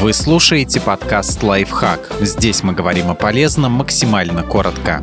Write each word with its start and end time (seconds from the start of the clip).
Вы 0.00 0.12
слушаете 0.12 0.80
подкаст 0.80 1.42
«Лайфхак». 1.42 2.18
Здесь 2.20 2.62
мы 2.62 2.72
говорим 2.72 3.10
о 3.10 3.16
полезном 3.16 3.72
максимально 3.72 4.44
коротко. 4.44 5.02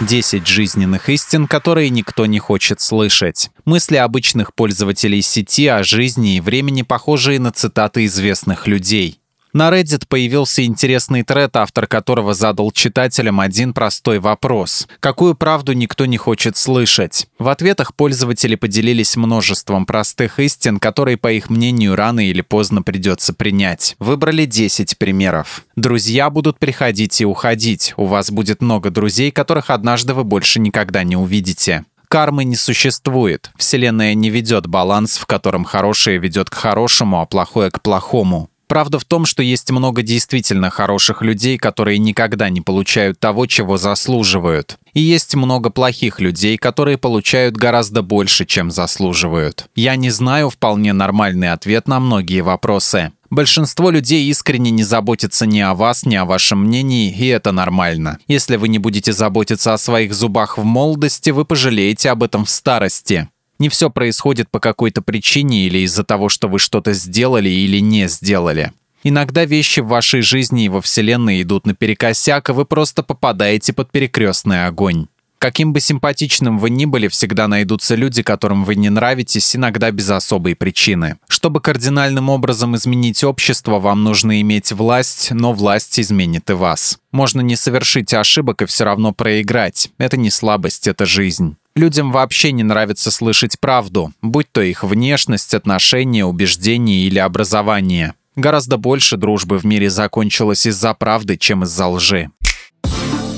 10 0.00 0.46
жизненных 0.46 1.08
истин, 1.08 1.48
которые 1.48 1.90
никто 1.90 2.24
не 2.24 2.38
хочет 2.38 2.80
слышать. 2.80 3.50
Мысли 3.64 3.96
обычных 3.96 4.54
пользователей 4.54 5.22
сети 5.22 5.66
о 5.66 5.82
жизни 5.82 6.36
и 6.36 6.40
времени 6.40 6.82
похожие 6.82 7.40
на 7.40 7.50
цитаты 7.50 8.04
известных 8.04 8.68
людей. 8.68 9.18
На 9.56 9.70
Reddit 9.70 10.02
появился 10.06 10.66
интересный 10.66 11.22
тред, 11.22 11.56
автор 11.56 11.86
которого 11.86 12.34
задал 12.34 12.70
читателям 12.72 13.40
один 13.40 13.72
простой 13.72 14.18
вопрос. 14.18 14.86
Какую 15.00 15.34
правду 15.34 15.72
никто 15.72 16.04
не 16.04 16.18
хочет 16.18 16.58
слышать? 16.58 17.26
В 17.38 17.48
ответах 17.48 17.94
пользователи 17.94 18.54
поделились 18.54 19.16
множеством 19.16 19.86
простых 19.86 20.40
истин, 20.40 20.78
которые, 20.78 21.16
по 21.16 21.32
их 21.32 21.48
мнению, 21.48 21.96
рано 21.96 22.20
или 22.20 22.42
поздно 22.42 22.82
придется 22.82 23.32
принять. 23.32 23.96
Выбрали 23.98 24.44
10 24.44 24.98
примеров. 24.98 25.64
Друзья 25.74 26.28
будут 26.28 26.58
приходить 26.58 27.22
и 27.22 27.24
уходить. 27.24 27.94
У 27.96 28.04
вас 28.04 28.30
будет 28.30 28.60
много 28.60 28.90
друзей, 28.90 29.30
которых 29.30 29.70
однажды 29.70 30.12
вы 30.12 30.24
больше 30.24 30.60
никогда 30.60 31.02
не 31.02 31.16
увидите. 31.16 31.86
Кармы 32.08 32.44
не 32.44 32.56
существует. 32.56 33.50
Вселенная 33.56 34.12
не 34.12 34.28
ведет 34.28 34.66
баланс, 34.66 35.16
в 35.16 35.24
котором 35.24 35.64
хорошее 35.64 36.18
ведет 36.18 36.50
к 36.50 36.54
хорошему, 36.54 37.22
а 37.22 37.24
плохое 37.24 37.70
к 37.70 37.80
плохому. 37.80 38.50
Правда 38.68 38.98
в 38.98 39.04
том, 39.04 39.26
что 39.26 39.42
есть 39.42 39.70
много 39.70 40.02
действительно 40.02 40.70
хороших 40.70 41.22
людей, 41.22 41.56
которые 41.56 41.98
никогда 41.98 42.48
не 42.48 42.60
получают 42.60 43.20
того, 43.20 43.46
чего 43.46 43.76
заслуживают. 43.76 44.78
И 44.92 45.00
есть 45.00 45.34
много 45.34 45.70
плохих 45.70 46.20
людей, 46.20 46.56
которые 46.56 46.98
получают 46.98 47.56
гораздо 47.56 48.02
больше, 48.02 48.44
чем 48.44 48.70
заслуживают. 48.70 49.66
Я 49.76 49.94
не 49.96 50.10
знаю 50.10 50.50
вполне 50.50 50.92
нормальный 50.92 51.52
ответ 51.52 51.86
на 51.86 52.00
многие 52.00 52.40
вопросы. 52.40 53.12
Большинство 53.30 53.90
людей 53.90 54.28
искренне 54.28 54.70
не 54.70 54.84
заботятся 54.84 55.46
ни 55.46 55.60
о 55.60 55.74
вас, 55.74 56.04
ни 56.06 56.14
о 56.14 56.24
вашем 56.24 56.64
мнении, 56.64 57.12
и 57.12 57.26
это 57.26 57.52
нормально. 57.52 58.18
Если 58.28 58.56
вы 58.56 58.68
не 58.68 58.78
будете 58.78 59.12
заботиться 59.12 59.74
о 59.74 59.78
своих 59.78 60.14
зубах 60.14 60.58
в 60.58 60.64
молодости, 60.64 61.30
вы 61.30 61.44
пожалеете 61.44 62.10
об 62.10 62.22
этом 62.22 62.44
в 62.44 62.50
старости. 62.50 63.28
Не 63.58 63.68
все 63.68 63.90
происходит 63.90 64.50
по 64.50 64.60
какой-то 64.60 65.02
причине 65.02 65.66
или 65.66 65.78
из-за 65.78 66.04
того, 66.04 66.28
что 66.28 66.48
вы 66.48 66.58
что-то 66.58 66.92
сделали 66.92 67.48
или 67.48 67.78
не 67.78 68.08
сделали. 68.08 68.72
Иногда 69.02 69.44
вещи 69.44 69.80
в 69.80 69.86
вашей 69.86 70.20
жизни 70.20 70.64
и 70.64 70.68
во 70.68 70.80
Вселенной 70.80 71.42
идут 71.42 71.66
наперекосяк, 71.66 72.48
и 72.48 72.52
вы 72.52 72.64
просто 72.64 73.02
попадаете 73.02 73.72
под 73.72 73.90
перекрестный 73.90 74.66
огонь. 74.66 75.06
Каким 75.38 75.72
бы 75.72 75.80
симпатичным 75.80 76.58
вы 76.58 76.70
ни 76.70 76.86
были, 76.86 77.08
всегда 77.08 77.46
найдутся 77.46 77.94
люди, 77.94 78.22
которым 78.22 78.64
вы 78.64 78.74
не 78.74 78.88
нравитесь, 78.88 79.54
иногда 79.54 79.90
без 79.90 80.08
особой 80.10 80.56
причины. 80.56 81.18
Чтобы 81.28 81.60
кардинальным 81.60 82.30
образом 82.30 82.74
изменить 82.74 83.22
общество, 83.22 83.78
вам 83.78 84.02
нужно 84.02 84.40
иметь 84.40 84.72
власть, 84.72 85.28
но 85.30 85.52
власть 85.52 86.00
изменит 86.00 86.48
и 86.48 86.54
вас. 86.54 86.98
Можно 87.12 87.42
не 87.42 87.54
совершить 87.54 88.14
ошибок 88.14 88.62
и 88.62 88.66
все 88.66 88.84
равно 88.84 89.12
проиграть. 89.12 89.90
Это 89.98 90.16
не 90.16 90.30
слабость, 90.30 90.88
это 90.88 91.04
жизнь. 91.04 91.56
Людям 91.76 92.10
вообще 92.10 92.52
не 92.52 92.62
нравится 92.62 93.10
слышать 93.10 93.60
правду, 93.60 94.10
будь 94.22 94.50
то 94.50 94.62
их 94.62 94.82
внешность, 94.82 95.52
отношения, 95.52 96.24
убеждения 96.24 97.00
или 97.00 97.18
образование. 97.18 98.14
Гораздо 98.34 98.78
больше 98.78 99.18
дружбы 99.18 99.58
в 99.58 99.64
мире 99.64 99.90
закончилось 99.90 100.64
из-за 100.64 100.94
правды, 100.94 101.36
чем 101.36 101.64
из-за 101.64 101.86
лжи. 101.86 102.30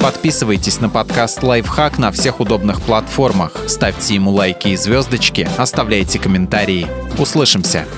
Подписывайтесь 0.01 0.79
на 0.79 0.89
подкаст 0.89 1.43
«Лайфхак» 1.43 1.99
на 1.99 2.13
всех 2.13 2.39
удобных 2.39 2.81
платформах, 2.81 3.57
ставьте 3.67 4.15
ему 4.15 4.31
лайки 4.31 4.69
и 4.69 4.77
звездочки, 4.77 5.49
оставляйте 5.57 6.21
комментарии. 6.21 6.87
Услышимся! 7.19 7.89